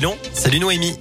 [0.00, 0.96] Non, salut Noémie.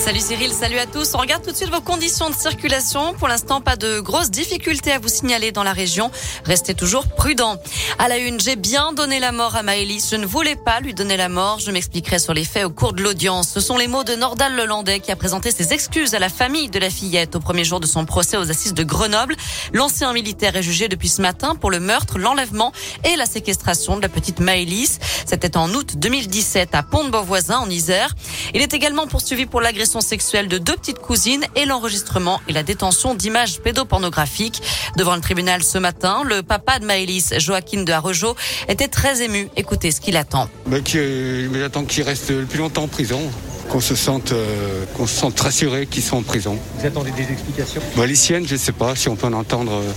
[0.00, 1.14] Salut Cyril, salut à tous.
[1.14, 3.12] On regarde tout de suite vos conditions de circulation.
[3.12, 6.10] Pour l'instant, pas de grosses difficultés à vous signaler dans la région.
[6.46, 7.58] Restez toujours prudents.
[7.98, 10.08] À la une, j'ai bien donné la mort à Maëlys.
[10.10, 11.58] Je ne voulais pas lui donner la mort.
[11.58, 13.50] Je m'expliquerai sur les faits au cours de l'audience.
[13.50, 16.70] Ce sont les mots de Nordal Lelandais qui a présenté ses excuses à la famille
[16.70, 19.36] de la fillette au premier jour de son procès aux assises de Grenoble.
[19.74, 22.72] L'ancien militaire est jugé depuis ce matin pour le meurtre, l'enlèvement
[23.04, 24.98] et la séquestration de la petite Maëlys.
[25.26, 28.14] C'était en août 2017 à Pont-de-Beauvoisin en Isère.
[28.54, 32.62] Il est également poursuivi pour l'agression sexuelle de deux petites cousines et l'enregistrement et la
[32.62, 34.62] détention d'images pédopornographiques.
[34.96, 38.36] Devant le tribunal ce matin, le papa de Maëlys, Joaquin de Arrejo,
[38.68, 39.48] était très ému.
[39.56, 40.48] Écoutez ce qu'il attend.
[40.66, 43.20] Mais il attend qu'il reste le plus longtemps en prison
[43.68, 46.58] qu'on se sente, euh, qu'on se sente rassuré qu'ils sont en prison.
[46.78, 47.80] Vous attendez des explications?
[47.96, 48.94] Bah, Les siennes, je ne sais pas.
[48.96, 49.92] Si on peut en entendre euh,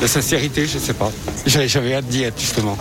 [0.00, 1.10] la sincérité, je ne sais pas.
[1.46, 2.76] J'avais hâte d'y être justement.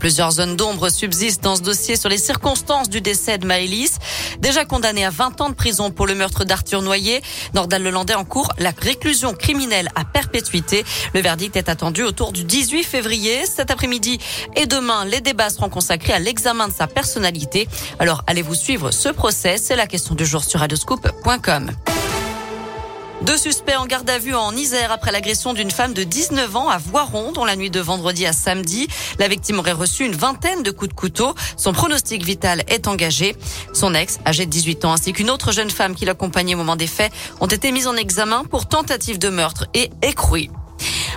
[0.00, 3.98] Plusieurs zones d'ombre subsistent dans ce dossier sur les circonstances du décès de Maëlys.
[4.40, 7.22] Déjà condamné à 20 ans de prison pour le meurtre d'Arthur Noyer,
[7.54, 10.84] Nordal Lelandais en cours la réclusion criminelle à perpétuité.
[11.14, 13.46] Le verdict est attendu autour du 18 février.
[13.46, 14.18] Cet après-midi
[14.56, 17.68] et demain, les débats seront consacrés à l'examen de sa personnalité.
[17.98, 19.56] Alors, allez-vous suivre ce procès?
[19.58, 21.70] C'est la question du jour sur radioscoop.com.
[23.22, 26.68] Deux suspects en garde à vue en Isère après l'agression d'une femme de 19 ans
[26.68, 28.88] à Voiron dans la nuit de vendredi à samedi.
[29.18, 31.34] La victime aurait reçu une vingtaine de coups de couteau.
[31.56, 33.34] Son pronostic vital est engagé.
[33.72, 36.76] Son ex, âgé de 18 ans, ainsi qu'une autre jeune femme qui l'accompagnait au moment
[36.76, 40.50] des faits, ont été mis en examen pour tentative de meurtre et écroué.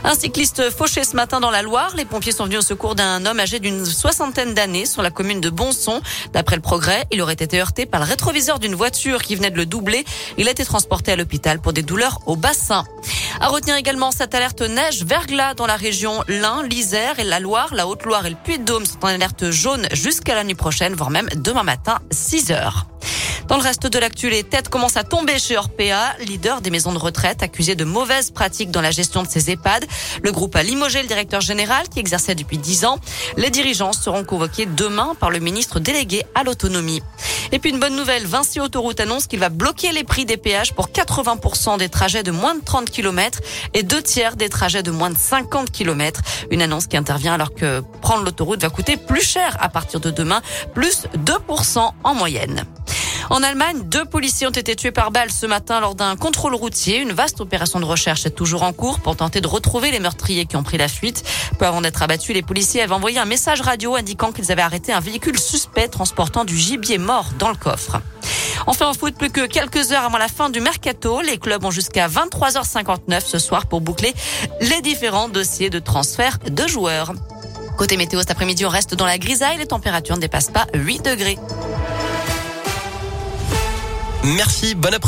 [0.04, 1.94] Un cycliste fauché ce matin dans la Loire.
[1.96, 5.42] Les pompiers sont venus au secours d'un homme âgé d'une soixantaine d'années sur la commune
[5.42, 6.02] de Bonson.
[6.34, 9.58] D'après le progrès, il aurait été heurté par le rétroviseur d'une voiture qui venait de
[9.58, 10.06] le doubler.
[10.38, 12.86] Il a été transporté à l'hôpital pour des douleurs au bassin.
[13.42, 17.74] À retenir également cette alerte neige verglas dans la région l'Ain, l'Isère et la Loire.
[17.74, 21.30] La Haute-Loire et le Puy-de-Dôme sont en alerte jaune jusqu'à la nuit prochaine, voire même
[21.36, 22.88] demain matin, 6 heures.
[23.50, 26.94] Dans le reste de l'actu, les têtes commencent à tomber chez Orpea, leader des maisons
[26.94, 29.88] de retraite, accusé de mauvaises pratiques dans la gestion de ses EHPAD.
[30.22, 33.00] Le groupe a limogé le directeur général qui exerçait depuis 10 ans.
[33.38, 37.02] Les dirigeants seront convoqués demain par le ministre délégué à l'autonomie.
[37.52, 40.76] Et puis une bonne nouvelle, Vinci Autoroute annonce qu'il va bloquer les prix des péages
[40.76, 43.40] pour 80% des trajets de moins de 30 km
[43.74, 46.22] et deux tiers des trajets de moins de 50 km.
[46.52, 50.12] Une annonce qui intervient alors que prendre l'autoroute va coûter plus cher à partir de
[50.12, 50.44] demain,
[50.76, 52.64] plus 2% en moyenne.
[53.30, 56.98] En Allemagne, deux policiers ont été tués par balle ce matin lors d'un contrôle routier.
[56.98, 60.48] Une vaste opération de recherche est toujours en cours pour tenter de retrouver les meurtriers
[60.48, 61.24] qui ont pris la fuite.
[61.60, 64.94] Peu avant d'être abattus, les policiers avaient envoyé un message radio indiquant qu'ils avaient arrêté
[64.94, 68.02] un véhicule suspect transportant du gibier mort dans le coffre.
[68.66, 71.72] Enfin en foot, plus que quelques heures avant la fin du mercato, les clubs ont
[71.72, 74.14] jusqu'à 23h59 ce soir pour boucler
[74.60, 77.14] les différents dossiers de transfert de joueurs.
[77.78, 79.58] Côté météo, cet après-midi, on reste dans la grisaille.
[79.58, 81.38] Les températures ne dépassent pas 8 degrés.
[84.24, 85.08] Merci, bon après